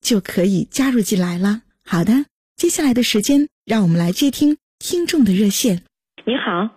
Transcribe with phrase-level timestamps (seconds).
[0.00, 1.62] 就可以加入进来了。
[1.84, 5.82] 好的，接下来的时间，让我们来接听听众的热线。
[6.24, 6.70] 你好，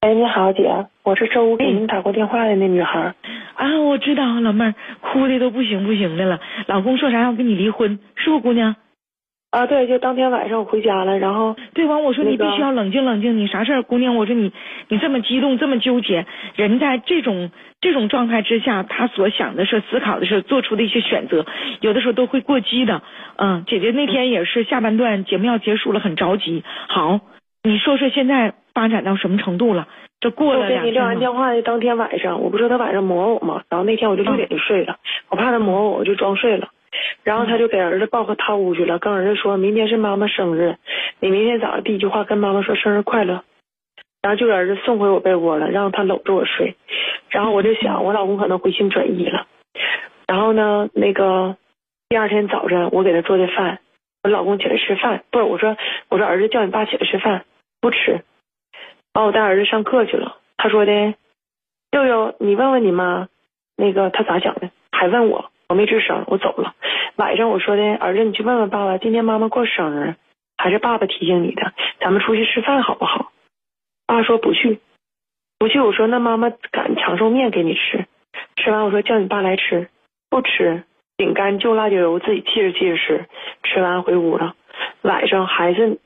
[0.00, 3.14] 哎，你好，姐，我是周五给您打过电话的那女孩。
[3.54, 6.40] 啊，我知道，老妹儿哭的都不行不行的了。
[6.66, 8.76] 老公说啥要跟你离婚，是不，姑娘？
[9.50, 14.14] 啊，对，就当天晚上我回家了，然后对完我说你必须要冷静冷静，你啥事儿，姑娘？
[14.16, 14.52] 我说你
[14.88, 21.46] 你这么激动这么纠结，人在这种这种状态之下，他所想的是思考的是做出的一些选择，
[21.80, 23.02] 有的时候都会过激的。
[23.36, 26.62] 嗯，姐姐那天也是下半段节目要结束了，很着急。
[26.88, 27.20] 好，
[27.62, 29.88] 你说说现在发展到什么程度了？
[30.20, 30.78] 这过了两天。
[30.80, 33.62] 我给你撂完电话的当天晚上，我不说他晚上磨我吗？
[33.70, 34.96] 然后那天我就六点就睡了，
[35.30, 36.68] 我怕他磨我，我就装睡了。
[37.26, 40.76] 然后他就给儿子抱个他屋去了，跟儿子说明天是妈妈生日，
[41.18, 43.42] 你明天早上第一句话跟妈妈说生日快乐。
[44.22, 46.76] 然后就给儿子送回我被窝了，让他搂着我睡。
[47.28, 49.48] 然后我就想，我老公可能回心转意了。
[50.28, 51.56] 然后呢，那个
[52.08, 53.80] 第二天早晨我给他做的饭，
[54.22, 55.76] 我老公起来吃饭，不是我说
[56.08, 57.44] 我说儿子叫你爸起来吃饭，
[57.80, 58.22] 不吃。
[59.14, 61.14] 完我带儿子上课去了，他说的，
[61.90, 63.26] 悠悠你问问你妈，
[63.76, 65.50] 那个他咋想的，还问我。
[65.68, 66.74] 我没吱声，我走了。
[67.16, 70.14] 晚上我说的，儿子，你去问问爸爸，今天妈妈过生日，
[70.56, 71.72] 还是爸爸提醒你的？
[71.98, 73.32] 咱们出去吃饭好不好？
[74.06, 74.78] 爸说不去，
[75.58, 75.80] 不去。
[75.80, 78.06] 我说那妈妈擀长寿面给你吃。
[78.56, 79.88] 吃完我说叫你爸来吃，
[80.30, 80.84] 不吃。
[81.16, 83.26] 饼干就辣椒油自己气着气着吃。
[83.64, 84.54] 吃完回屋了。
[85.02, 85.98] 晚上还是，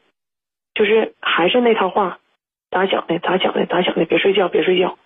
[0.75, 2.19] 就是还是那套话，
[2.71, 3.19] 咋讲的？
[3.19, 3.66] 咋讲的？
[3.66, 4.06] 咋讲的？
[4.06, 4.97] 别睡觉，别睡觉。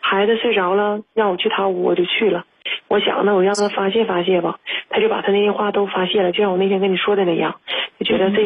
[0.00, 2.44] 孩子睡着了，让我去他屋，我就去了。
[2.88, 7.60] 我想，那我让他发泄发泄吧，他就把他那些话都发泄了，就像我那天跟你说的那样，
[7.98, 8.44] 就觉得这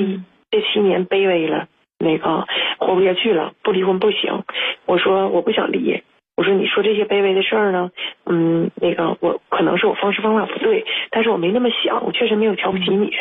[0.50, 2.46] 这七年卑微了，那个
[2.78, 4.42] 活不下去了，不离婚不行。
[4.86, 6.02] 我说我不想离。
[6.40, 7.90] 我说你说这些卑微的事儿呢，
[8.24, 13.12] 嗯，那个我可能是我方式方法不对，但是我没那么想，我确实没有瞧不起你。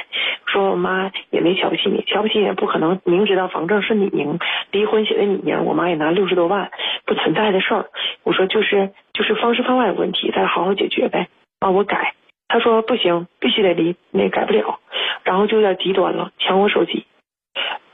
[0.46, 4.40] 说我妈也没瞧不起你，瞧不起也不可能明知道房证是你名，
[4.72, 6.72] 离婚写的你名，我妈也拿六十多万，
[7.06, 7.88] 不存在的事儿。
[8.24, 11.28] 我说就是就是方式方法有问题，咱好好解决呗。
[11.60, 12.14] 啊，我改。
[12.48, 14.80] 他说不行，必须得离，那改不了。
[15.26, 17.04] 然后就有点极端了，抢我手机，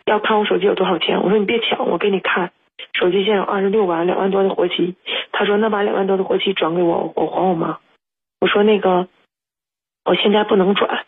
[0.06, 1.24] 要看我手机有多少钱。
[1.24, 2.52] 我说你别抢，我给你看。
[2.94, 4.96] 手机现有二十六万，两万多的活期。
[5.32, 7.80] 他说：“那把两万多的活期转给我，我还我妈。”
[8.40, 9.08] 我说：“那个，
[10.06, 11.06] 我现在不能转。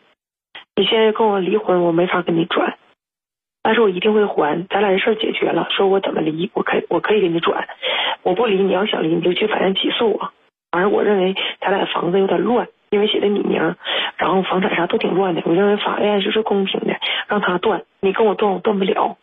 [0.75, 2.77] 你现在跟我离婚，我没法跟你转。
[3.63, 4.67] 但是我一定会还。
[4.67, 7.67] 咱俩这事儿解决了，说我怎么离，我可我可以给你转。
[8.23, 10.31] 我不离，你要想离，你就去法院起诉我。
[10.71, 13.75] 反正我认为咱俩房子有点乱，因为写的你名，
[14.17, 15.41] 然后房产啥都挺乱的。
[15.45, 16.95] 我认为法院就是公平的，
[17.27, 19.17] 让他断，你跟我断，我断不了。”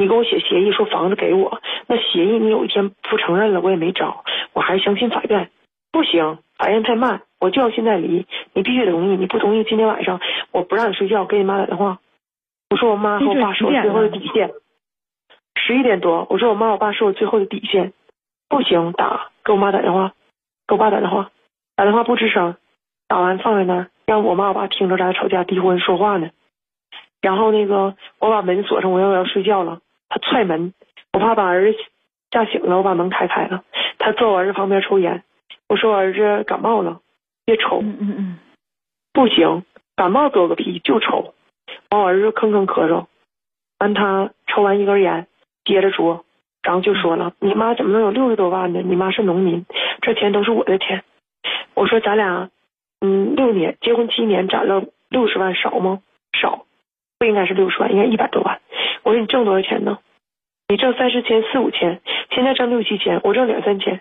[0.00, 5.50] 你给我写协议说房子给我，那协议你有一天不承认了，我也没招，我还是相信法院。
[5.90, 10.20] 不行，法院太慢，我就要现在离，你必须得同意，你不同意，今天晚上
[10.52, 11.98] 我不让你睡觉，给你妈打电话，
[12.70, 14.52] 我说我妈和我爸是我最后的底线。
[15.56, 17.92] 十一点多，我说我妈我爸是我最后的底线，
[18.48, 20.12] 不行，打给我妈打电话，
[20.68, 21.30] 给我爸打电话，
[21.74, 22.54] 打电话不吱声，
[23.08, 26.30] 打完放在那儿，让我妈我爸听着咱俩吵架、离婚、说话呢。
[27.20, 29.80] 然后那个我把门锁上，我要我要睡觉了。
[30.08, 30.72] 他踹门，
[31.12, 31.78] 我怕把儿子
[32.30, 33.64] 吓醒了，我把门开开了。
[33.98, 35.22] 他坐我儿子旁边抽烟，
[35.68, 37.00] 我说我儿子感冒了，
[37.44, 37.80] 别抽。
[37.82, 38.38] 嗯嗯嗯，
[39.12, 39.64] 不行，
[39.96, 41.34] 感冒得个屁，就抽。
[41.90, 43.06] 完我儿子吭吭咳嗽，
[43.78, 45.26] 完他抽完一根烟，
[45.64, 46.24] 接着说，
[46.62, 48.80] 然后就说了：“你妈怎么能有六十多万呢？
[48.84, 49.64] 你妈是农民，
[50.02, 51.02] 这钱都是我的钱。”
[51.74, 52.50] 我说：“咱俩，
[53.00, 56.00] 嗯，六年结婚七年攒了六十万少吗？
[56.38, 56.66] 少，
[57.18, 58.60] 不应该是六十万，应该一百多万。”
[59.02, 59.98] 我说你挣多少钱呢？
[60.68, 62.00] 你挣三四千、四五千，
[62.30, 64.00] 现在挣六七千，我挣两三千。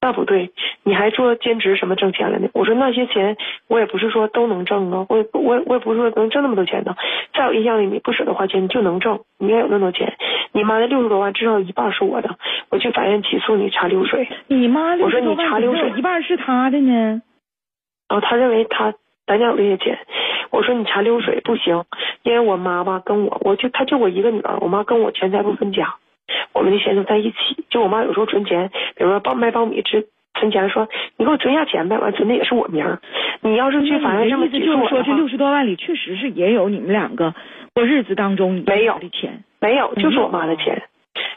[0.00, 0.52] 那不对，
[0.84, 2.48] 你还做兼职什么挣钱了呢？
[2.54, 3.36] 我说那些钱
[3.66, 6.94] 我也不是说都能挣啊，我也我也我也不是说能挣那么多钱呢。
[7.34, 10.16] 在我印象里，你不舍得花钱，你就能挣，你也有那么多钱。
[10.52, 12.36] 你妈那六十多万至少一半是我的，
[12.70, 14.28] 我去法院起诉你查流水。
[14.46, 17.22] 你妈我说你查流水一半是他的呢？
[18.08, 18.94] 然后他认为他
[19.26, 19.98] 咱家有这些钱，
[20.50, 21.84] 我说你查流水不行，
[22.22, 25.94] 因为我妈吧跟我，我就她就我一个女儿，我妈跟我全财不分家，
[26.52, 27.64] 我们的钱都在一起。
[27.70, 30.06] 就我妈有时候存钱，比如说苞卖苞米值
[30.38, 33.00] 存钱，说你给我存下钱呗，完存的也是我名儿。
[33.40, 37.34] 你要是去法院这么意思起就是说，这诉我的话，六十多万里确实是也有你们两个
[37.74, 39.44] 过日子当中没有的钱。
[39.60, 40.84] 没有，就是我妈的钱，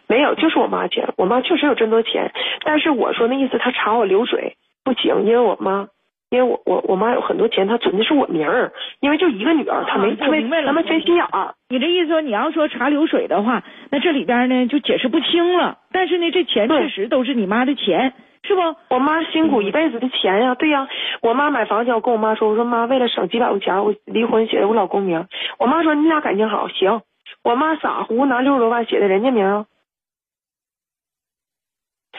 [0.08, 1.10] 没有，就是我妈钱。
[1.18, 2.32] 我妈确实有这么多钱，
[2.64, 5.88] 但是我说那意思，她查我流水不行，因为我妈，
[6.32, 11.54] 因为我我我妈有很多钱，她存的是我名儿，因为就一个女儿，她没啊她没她没缺心眼儿。
[11.68, 15.80] 你这意思说，你要说查流水的话，那这里边呢就解释不清了。
[15.92, 18.14] 但是呢，这钱确实都是你妈的钱，
[18.44, 18.62] 是不？
[18.96, 20.88] 我妈辛苦一辈子的钱呀，对呀，
[21.22, 25.28] 我妈买房前，我跟我妈说，我说妈，为了省几百块钱，我离婚写的我老公名。
[25.60, 27.02] 我妈说你俩感情好，行。
[27.44, 29.66] 我妈傻乎乎拿六十多万写的人家名啊。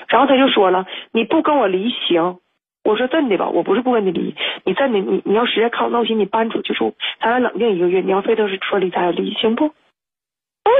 [0.08, 2.40] 然后他就说了，你不跟我离行。
[2.84, 4.34] 我说真的吧，我不是不跟你离，
[4.64, 8.00] 你真的你你要实在看我闹心，你搬出去住，咱俩冷静一个月。
[8.00, 9.68] 你要非得是说离，咱俩离，行不？
[9.68, 9.74] 不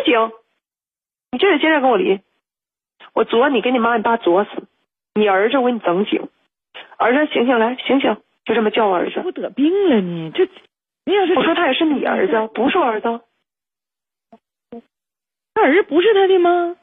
[0.04, 0.32] 行，
[1.30, 2.20] 你就得现在跟我离。
[3.14, 4.50] 我作你，给你妈你爸作死。
[5.14, 6.28] 你儿子我给你整醒，
[6.96, 9.22] 儿子醒醒来，醒醒，就这么叫我儿子。
[9.24, 10.32] 我得病了呢？
[10.34, 10.48] 这
[11.04, 13.20] 你要是我说他也是你儿子，不是我儿子，
[15.54, 16.76] 他儿子不是他的吗？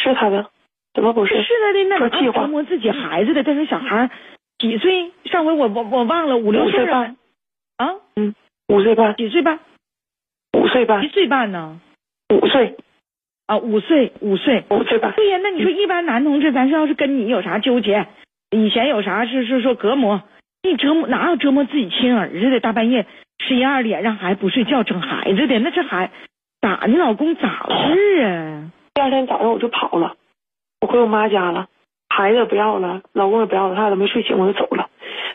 [0.00, 0.50] 是他的，
[0.92, 1.34] 怎么不是？
[1.42, 3.42] 是他的，那哪说气话折磨自己孩子的？
[3.42, 4.10] 但是小孩
[4.58, 5.12] 几岁？
[5.24, 7.16] 上回我我我忘了，五六岁半？
[7.76, 7.94] 啊，
[8.68, 9.60] 五岁半，几岁半？
[10.58, 11.80] 五岁半一，岁半呢？
[12.34, 12.76] 五岁，
[13.46, 14.64] 啊，五岁，五岁。
[14.70, 15.12] 五岁半。
[15.12, 18.06] 对呀，那你说一般男同志，咱说要是跟你有啥纠结，
[18.50, 20.22] 以前有啥是是说隔膜，
[20.62, 22.60] 你折磨哪有折磨自己亲儿子的？
[22.60, 23.06] 大半夜
[23.38, 26.10] 十一二点让孩子不睡觉整孩子的，那这孩
[26.60, 28.70] 咋你老公咋回事啊？
[28.92, 30.16] 第二天早上我就跑了，
[30.80, 31.68] 我回我妈家了，
[32.08, 34.88] 孩子也不要了，老公也不要了，他俩都没睡醒，我就走了。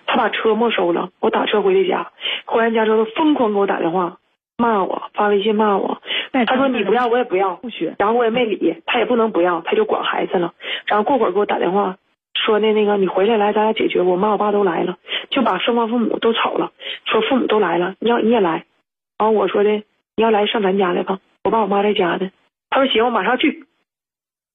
[0.07, 2.11] 他把车没收了，我打车回的家，
[2.45, 4.17] 回完家之后他疯狂给我打电话，
[4.57, 6.01] 骂我，发微信骂我。
[6.47, 7.59] 他说你不要我也不要，
[7.97, 10.53] 然后我也没理，他也不能不要，他就管孩子了。
[10.85, 11.97] 然后过会儿给我打电话
[12.33, 14.01] 说的那个你回来来，咱俩解决。
[14.01, 14.97] 我妈我爸都来了，
[15.29, 16.71] 就把双方父母都吵了，
[17.05, 18.65] 说父母都来了，你要你也来。
[19.17, 22.29] 然后我说的你要来上咱家来吧，我爸我妈在家呢。
[22.69, 23.65] 他说行，我马上去。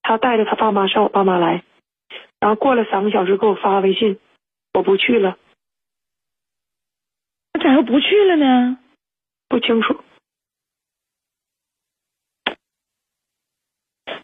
[0.03, 1.63] 他带着他爸妈上我爸妈来，
[2.41, 4.19] 然后过了三个小时给我发微信，
[4.75, 5.37] 我不去了，
[7.53, 8.79] 那咋又不去了呢？
[9.49, 10.01] 不清楚。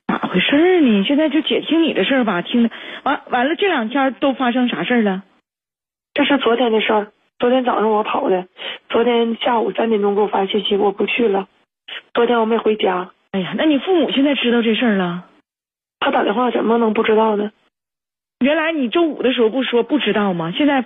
[0.07, 1.05] 咋回事儿呢？
[1.05, 2.71] 现在就姐听你的事儿吧，听的
[3.05, 5.25] 完完了，这两天都发生啥事儿了？
[6.15, 8.49] 这是昨天的事儿，昨天早上我跑的，
[8.89, 11.49] 昨天下午三点钟给我发信息，我不去了。
[12.15, 15.29] 昨天我没回家，哎呀，那你父母现在知道这事儿了？
[16.01, 17.51] 他打电话怎么能不知道呢？
[18.41, 20.53] 原来你周五的时候不说不知道吗？
[20.53, 20.85] 现在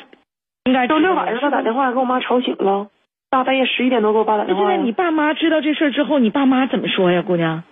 [0.65, 2.89] 应该周六晚上他打电话给我妈吵醒了，
[3.29, 4.83] 大半夜十一点多给我爸打那现在电话呀。
[4.83, 7.65] 你爸妈知道这事儿之后，你爸妈怎么说呀，姑娘？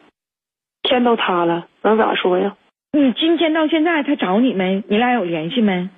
[0.83, 2.57] 天都塌了，能咋说呀？
[2.93, 4.83] 你今天到现在他找你没？
[4.89, 5.91] 你俩有联系没？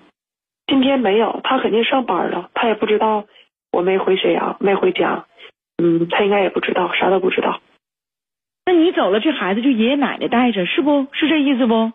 [0.66, 3.24] 今天没有，他肯定上班了，他也不知道
[3.72, 5.24] 我没回沈阳，没回家。
[5.82, 7.60] 嗯，他应该也不知道，啥都不知道。
[8.66, 11.92] 那你走了，这孩子就爷爷奶奶带着，是不是这意思不？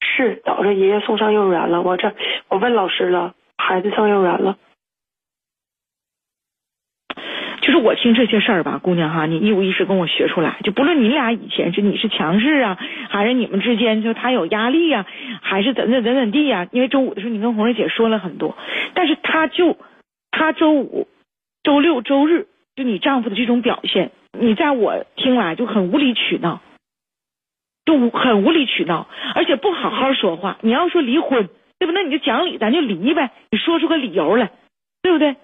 [0.00, 2.14] 是早上爷爷送上幼儿园了，我这
[2.48, 4.56] 我问老师了，孩子上幼儿园了。
[7.62, 15.04] 就是我听这些事儿吧，姑娘哈，你一五一十跟我学出来，就不论你俩以前是你是强势啊，还是你们之间就他有压力呀、
[15.42, 18.56] 还是怎怎怎怎地呀、因为周五的时候你跟红瑞姐说了很多，
[18.94, 19.76] 但是他就
[20.30, 21.08] 他周五、
[21.64, 22.46] 周六、周日
[22.76, 26.60] 就你丈夫的这种表现，你在我听来就很无理取闹，
[27.84, 30.58] 就很无理取闹，而且不好好说话。
[30.60, 31.92] 你要说离婚，对不？
[31.92, 34.50] 那你就讲理，咱就离呗，你说出个理由来，
[35.02, 35.36] 对不对？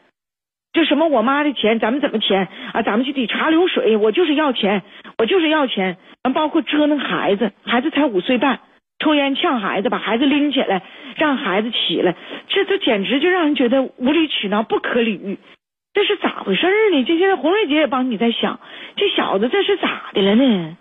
[0.72, 2.80] 这什么我妈的钱，咱们怎么钱啊？
[2.82, 4.82] 咱们就得查流水，我就是要钱，
[5.18, 5.98] 我就是要钱。
[6.24, 8.60] 完，包括折腾孩子，孩子才五岁半，
[8.98, 10.82] 抽烟呛孩子，把孩子拎起来，
[11.16, 12.16] 让孩子起来，
[12.48, 15.38] 这这简直就让人觉得无理取闹，不可理喻。
[15.94, 17.04] 这是咋回事呢？
[17.04, 18.60] 这现在红瑞姐也帮你在想，
[18.96, 20.76] 这小子这是咋的了呢？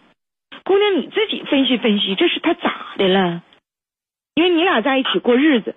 [0.64, 3.44] 姑娘你自己分析分析，这是他咋的了？
[4.36, 5.76] 因为你俩在一起过日子，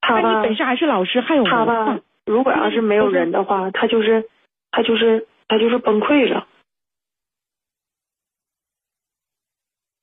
[0.00, 4.24] 他吧你，本身还是老师，还有他吧，如果要是没有人的话，他就是
[4.70, 6.46] 他就是他就是崩溃了。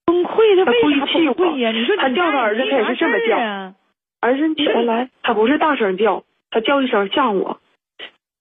[0.05, 1.71] 崩溃，他他故为啥意气我崩溃呀？
[1.71, 3.75] 你说你他叫他儿子他也是这么叫啊？
[4.19, 7.59] 儿子起来来，他不是大声叫，他叫一声吓我。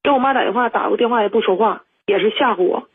[0.02, 2.88] 给我妈打电话，打过电话也不说话，也是吓唬我，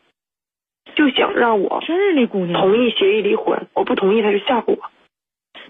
[0.94, 2.60] 就想让我真是那，姑娘。
[2.60, 4.78] 同意协议离婚，我不同意，他就吓唬我。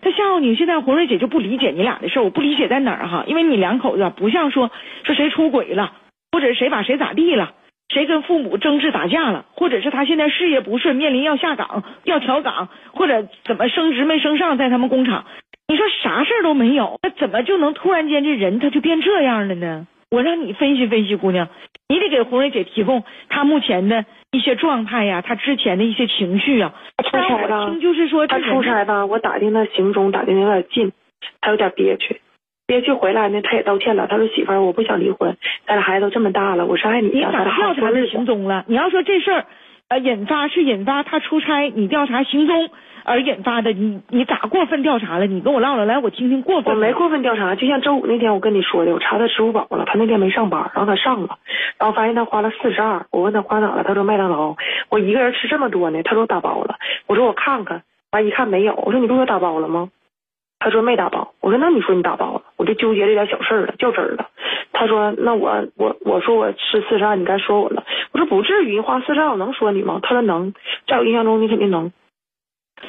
[0.01, 2.23] 他吓唬你，现在红瑞姐就不理解你俩的事儿。
[2.23, 3.25] 我不理解在哪儿哈？
[3.27, 4.71] 因为你两口子不像说
[5.05, 5.93] 说谁出轨了，
[6.33, 7.55] 或者谁把谁咋地了，
[7.89, 15.25] 谁跟父母争执打架了，或者是他现在事业不顺，面临要下岗、要调岗，或者怎么升职没升上，在他们工厂，
[15.69, 19.87] 你说啥事儿都没有，那怎么就能突然间这人他就变这样了呢？
[20.11, 21.49] 我让你分析分析，姑娘，
[21.89, 26.75] 你得给红瑞姐提供她目前的一些状态呀，她之前的一些情绪啊。
[27.03, 30.93] 出差吧，就是说他出差吧，我打听他行踪，打听的有点近，
[31.41, 32.21] 他有点憋屈，
[32.67, 34.07] 憋屈回来呢，他也道歉了。
[34.07, 35.37] 他说媳妇儿，我不想离婚，
[35.67, 37.15] 咱俩孩子都这么大了，我是爱你的。
[37.15, 38.65] 你咋调查的行踪了？
[38.69, 39.47] 你要说这事儿，
[39.89, 42.71] 呃，引发是引发他出差，你调查行踪。
[43.09, 45.29] 而引发的，你你咋过分调查了？
[45.29, 46.75] 你跟我唠唠，来我听听过分。
[46.75, 51.39] 我没过分调查，就像周五那天我跟你说的，我查他支付宝了，他那天没上班，然后他上了，
[51.79, 54.57] 然后发现他花了四十二，我问他花哪了，他说麦当劳，
[54.89, 56.75] 我一个人吃这么多呢，他说打包了，
[57.07, 59.89] 我说我看看，完一看没有，我说你不说打包了吗？
[60.59, 64.29] 他说没打包，我说那你说你打包了，我就纠结这点小事儿了，较真儿了。
[64.73, 70.01] 他说那我我我说我吃四十二，你该说我了，我说不至于，花四十二我能说你吗？
[70.03, 70.55] 他说能，
[70.87, 71.93] 在我印象中你肯定能。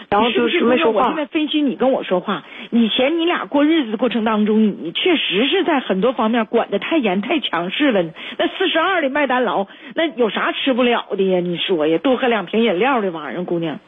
[0.09, 0.99] 然后就是没说话。
[1.01, 8.03] 我现在分析你跟我说话，以前你俩过日子的过程当中，你确实是在很多方面管的太严、太强势了。
[8.37, 11.39] 那四十二的麦当劳，那有啥吃不了的呀？
[11.39, 13.79] 你说呀，多喝两瓶饮料的玩意儿，姑娘。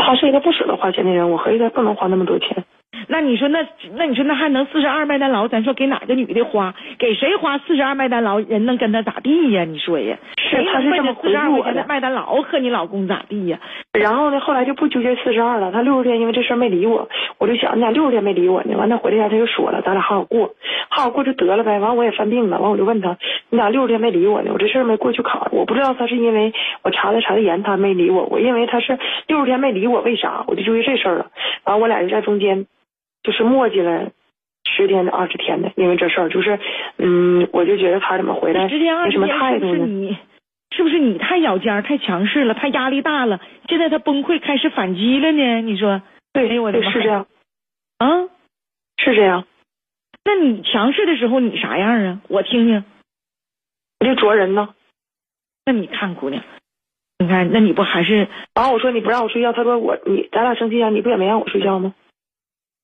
[0.00, 2.64] 他是一个不舍得花钱的人，我合计他不能花那么多钱。
[3.06, 3.58] 那你说那
[3.94, 5.48] 那你说那还能四十二麦当劳？
[5.48, 6.74] 咱说给哪个女的花？
[6.98, 8.38] 给谁花四十二麦当劳？
[8.40, 9.64] 人能跟他咋地呀？
[9.64, 10.16] 你说呀？
[10.36, 11.84] 是他是这么回复我的。
[11.88, 13.58] 麦当劳和你老公咋地呀？
[13.92, 15.72] 然后呢，后来就不纠结四十二了。
[15.72, 17.08] 他六十天因为这事儿没理我，
[17.40, 18.76] 我就想你咋六十天没理我呢？
[18.76, 20.54] 完他回来家他就说了，咱俩好好过，
[20.90, 21.80] 好好过就得了呗。
[21.80, 23.16] 完我也犯病了，完我就问他，
[23.48, 24.50] 你咋六十天没理我呢？
[24.52, 28.24] 我这事儿没过去考，我不知道他是因为我查的查的严，他没理我。
[28.26, 30.44] 我认为他是六十天没理我，为啥？
[30.46, 31.26] 我就纠结这事儿了。
[31.64, 32.66] 完我俩就在中间。
[33.22, 34.12] 就是磨叽了
[34.64, 36.58] 十天的二十天的，因为这事儿就是，
[36.96, 39.84] 嗯，我就觉得他怎么回来没什么态度呢？
[39.84, 40.16] 是你
[40.74, 42.54] 是不是你太咬尖儿太强势了？
[42.54, 45.60] 他压力大了，现在他崩溃开始反击了呢？
[45.60, 46.00] 你说
[46.32, 47.26] 对，我的是这样
[47.98, 48.28] 啊，
[48.96, 49.46] 是这样。
[50.24, 52.20] 那你强势的时候你啥样啊？
[52.28, 52.84] 我听听。
[53.98, 54.74] 我就啄人呢。
[55.66, 56.42] 那你看姑娘，
[57.18, 58.28] 你看那你不还是？
[58.54, 61.94] 然后我说你不让我睡觉，他说我你咱俩生气啊，你不也没让我睡觉吗？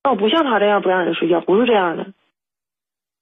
[0.05, 2.13] 那我不像他这样不让人睡觉，不是这样的。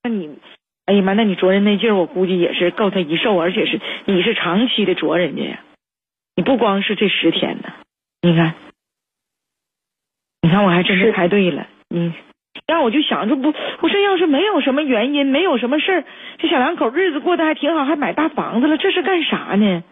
[0.03, 0.39] 那你，
[0.87, 5.63] 哎呀妈，那你啄人那劲儿，我估计也是够他一受，而且是你是长期的啄人家呀。
[6.37, 7.73] 你不光是这十天呢，
[8.21, 8.55] 你看，
[10.45, 11.67] 你看我还真是猜对了。
[11.89, 12.13] 你
[12.67, 13.49] 让我就想着不，
[13.81, 16.05] 我说要是没有什么原因，没有什么事儿，
[16.37, 19.83] 这小两口日子过得还挺好，还买大房子了，这是干啥呢？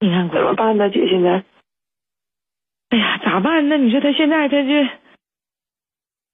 [0.00, 1.44] 你看怎么办呢，姐现在？
[2.90, 3.76] 哎呀，咋办呢？
[3.76, 4.88] 你说他现在他这。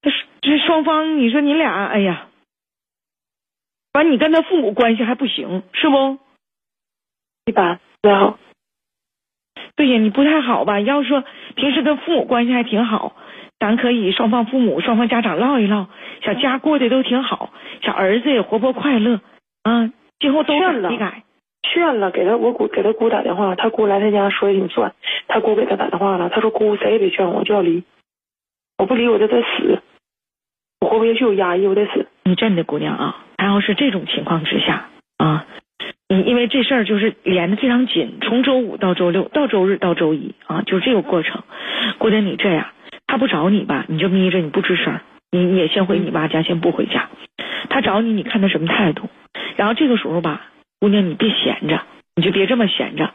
[0.01, 2.27] 这这双方，你说你俩，哎呀，
[3.93, 6.19] 完你跟他父母关系还不行，是不？
[7.45, 8.39] 一般，然后，
[9.77, 10.81] 对呀，你不太好吧？
[10.81, 11.23] 要说
[11.55, 13.15] 平时跟父母关系还挺好，
[13.63, 15.87] 咱可以双方父母、双方家长唠一唠，
[16.25, 17.51] 小家过得都挺好，
[17.81, 19.21] 小儿子也活泼快乐
[19.63, 19.89] 啊，
[20.19, 21.23] 今后都改一改。
[21.63, 24.93] 劝了，给他我姑给他姑打电话，他姑来他家说的挺算，
[25.29, 27.85] 他姑给他打电话了，他说姑谁也别劝我，就要离，
[28.79, 29.81] 我不离我就得死。
[30.81, 32.09] 我活不下去，我压抑，我得死。
[32.25, 34.89] 你真的姑娘啊，她要是这种情况之下
[35.19, 35.47] 啊，
[36.09, 41.45] 你因为这事儿就是连的非常紧，从周五到周六到周日到周一啊，就是这个过程。
[41.99, 42.67] 姑娘，你这样，
[43.13, 44.99] 他不找你吧，你就眯着，你不吱声，
[45.31, 47.11] 你你也先回你爸家，先不回家。
[47.69, 49.11] 他找你，你看他什么态度。
[49.55, 50.47] 然后这个时候吧，
[50.81, 51.83] 姑娘你别闲着，
[52.17, 53.11] 你就别这么闲着。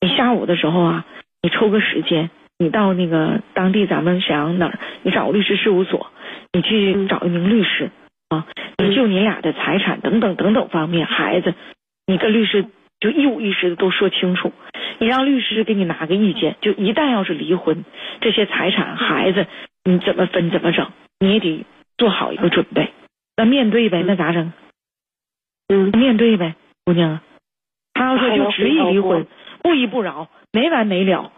[0.00, 1.04] 你下午的时候啊，
[1.42, 6.06] 你抽个时间，你到那个当地咱们沈阳哪儿，你找个律师事务所。
[6.54, 7.90] 你去找一名律师
[8.30, 8.46] 啊，
[8.78, 11.52] 你就你俩的财产等等等等方面，孩子，
[12.06, 12.64] 你跟律师
[13.04, 14.50] 就一五一十的都说清楚。
[14.98, 17.84] 你让律师给你拿个意见，就一旦要是离婚，
[18.22, 19.46] 这些财产、孩子
[19.84, 21.66] 你怎么分怎么整，你也得
[21.98, 22.88] 做好一个准备。
[23.36, 24.54] 那面对呗，那咋整？
[25.68, 26.54] 嗯，面对呗，
[26.86, 27.20] 姑娘。
[27.92, 29.26] 他要说就执意离婚，
[29.62, 31.30] 不依不饶，没完没了，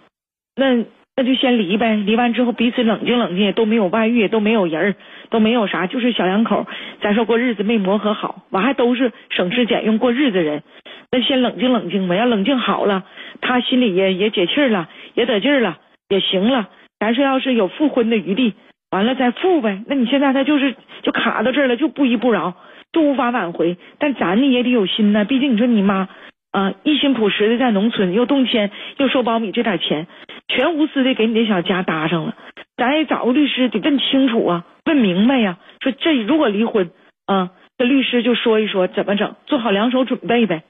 [0.55, 0.85] 那。
[1.19, 4.97] 那就先离呗，离完之后彼此冷静冷静，都没有外遇，都没有人，
[5.31, 6.67] 都没有啥，就是小两口，
[7.01, 10.63] 咱说过日子没磨合好，完还都是省吃俭用过日子人，
[11.11, 13.05] 那先冷静冷静吧，要冷静好了，
[13.41, 16.69] 他心里也也解气了，也得劲了，也行了。
[16.99, 18.55] 咱说要是有复婚的余地，
[18.91, 19.83] 完了再复呗。
[19.87, 22.55] 那你现在他就是就卡到这儿了，就不依不饶，
[22.93, 23.77] 就无法挽回。
[23.99, 26.09] 但咱呢也得有心呐，毕竟你说你妈
[26.51, 30.07] 啊，一心朴实的在农村，又动迁又收苞米，这点钱
[30.49, 32.35] 全无私的给你这小家搭上了。
[32.77, 35.59] 咱也找个律师得问清楚啊，问明白呀。
[35.81, 36.91] 说这如果离婚
[37.27, 40.63] 啊，这律师就说一说怎么整，做好两手准备呗。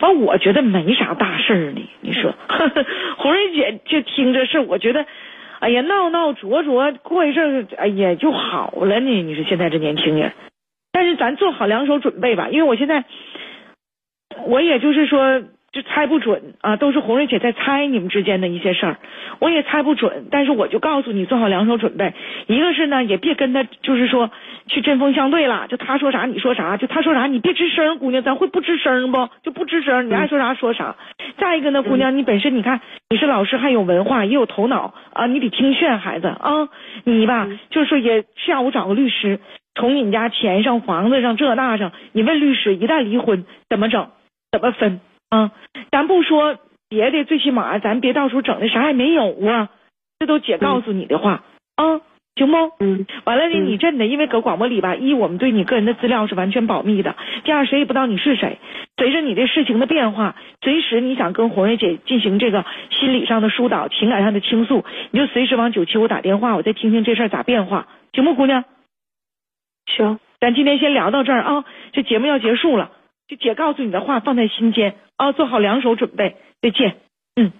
[0.00, 1.88] 完，我觉得没啥大事儿呢。
[2.00, 2.34] 你说，
[3.18, 5.06] 红瑞姐就听这事，我觉得，
[5.60, 9.22] 哎呀，闹闹着着，过一阵儿，哎呀，就好了呢。
[9.22, 10.32] 你说现在这年轻人，
[10.92, 13.04] 但是咱做好两手准备吧，因为我现在，
[14.46, 15.42] 我也就是说。
[15.70, 18.96] 就猜不准啊，都是红瑞姐在猜你们之间的一些事儿，
[19.38, 20.26] 我也猜不准。
[20.30, 22.14] 但是我就告诉你，做好两手准备。
[22.46, 24.30] 一个是呢，也别跟他就是说
[24.66, 29.28] 去针锋相对了，就他说啥你说啥，就他说啥你别吱声，姑娘，咱会不吱声不？
[29.42, 30.96] 就不吱声，你爱说啥说啥。
[31.36, 36.70] 再一个呢，姑娘，你本身你看你是老师，还有文化，也有头脑啊，你得听劝孩子啊。
[37.04, 39.38] 你吧，就是说也下午找个律师，
[39.74, 44.08] 从你家钱上、房子上这那上，你问律师，一旦离婚怎么整，
[44.50, 45.00] 怎么分？
[45.30, 45.52] 啊，
[45.90, 46.58] 咱不说
[46.88, 49.68] 别的，最起码咱别到时候整的啥也没有啊。
[50.18, 51.44] 这都姐告诉你的话
[51.76, 52.00] 啊，
[52.34, 52.56] 行不？
[52.80, 53.06] 嗯。
[53.24, 58.58] 完了呢，你真的，因为搁广播里吧，一我们对你个人的资料是完全保密的，第二谁也不知道你是谁。
[58.96, 68.64] 随着你这事情的变化，随时你想跟红瑞姐进行这个心理上的疏导、情感上的倾诉，你就随时往九七五打电话，我再听听这事儿咋变化，行不，姑娘？
[69.86, 72.90] 行，咱今天先聊到这儿啊，这节目要结束了。
[73.28, 76.36] 就姐告诉你的话放在心间啊，做好两手准备。
[76.62, 76.96] 再见，
[77.36, 77.52] 嗯，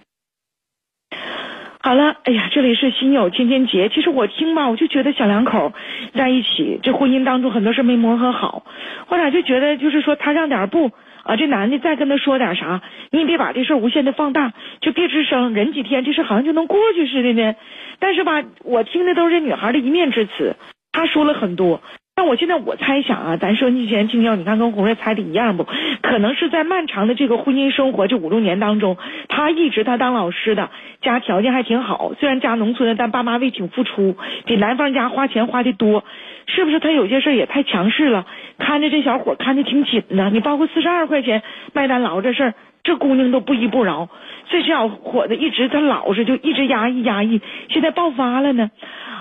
[1.79, 3.91] 好了，哎呀，这里是心有千千结。
[3.91, 5.73] 其实我听吧，我就觉得小两口
[6.15, 8.65] 在一起，这婚姻当中很多事没磨合好，
[9.09, 10.91] 我俩就觉得就是说他让点步
[11.23, 17.55] 啊，这男的再跟他说点啥，你也别把这事无限的放大，就别吱声，忍几天这事好像就能过去似的呢。
[17.99, 20.57] 但是吧，我听的都是这女孩的一面之词，
[20.93, 21.83] 她说了很多。
[22.19, 25.65] 那我现在我猜想啊，咱说以前听友，你看跟红瑞猜的一样不？
[26.03, 28.97] 可能是在漫长的这个婚姻生活这五六年当中，
[29.29, 30.69] 他一直他当老师的，
[31.01, 34.17] 家条件还挺好，虽然家农村的，但爸妈为挺付出，
[34.47, 36.03] 比男方家花钱花的多，
[36.47, 36.81] 是不是？
[36.81, 38.27] 他有些事儿也太强势了，
[38.59, 40.29] 看着这小伙看的挺紧呢。
[40.33, 42.55] 你包括四十二块钱麦当劳这事儿，
[42.89, 44.09] 这姑娘都不依不饶，
[44.49, 48.71] 这小伙子一直他老实，就一直压抑压抑，现在爆发了呢。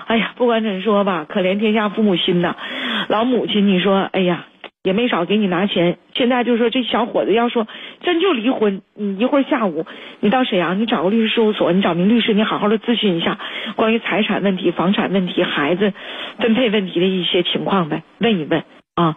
[0.06, 2.56] 哎呀，不管怎说吧，可怜天下父母心呐。
[3.08, 4.46] 老母亲，你说，哎呀，
[4.82, 5.98] 也没少给你拿钱。
[6.14, 7.68] 现在就说这小伙子要说
[8.00, 9.84] 真就离婚，你一会儿下午
[10.20, 13.38] 你到沈阳，你找个律师事务所，你找名律师，你好好的咨询一下
[13.76, 15.92] 关于财产问题、房产问题、孩子
[16.38, 19.14] 分配问题的一些情况呗，问一问啊。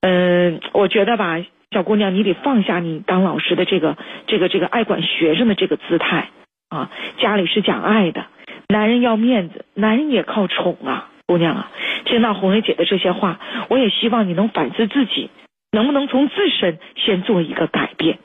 [0.00, 1.38] 嗯，我觉得吧，
[1.74, 6.28] 小姑娘，你得放下你当老师的这个这个这个爱管学生的这个姿态
[6.68, 6.88] 啊。
[7.18, 8.26] 家里是讲爱的。
[8.68, 11.70] 男人要面子，男人也靠宠啊，姑娘啊！
[12.04, 15.30] 听到红梅姐的这些话，我也希望你能反思自己，
[15.72, 18.18] 能不能从自身先做一个改变。